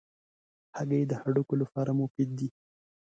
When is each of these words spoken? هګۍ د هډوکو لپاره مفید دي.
هګۍ 0.77 1.03
د 1.07 1.11
هډوکو 1.21 1.53
لپاره 1.61 1.91
مفید 2.01 2.29
دي. 2.39 2.49